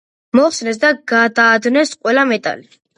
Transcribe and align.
მოხსნეს 0.39 0.81
და 0.85 0.91
გადაადნეს 1.13 1.97
ყველა 2.03 2.29
მეტალი. 2.35 2.71